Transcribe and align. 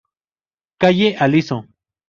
Calle 0.79 1.15
Aliso. 1.19 1.57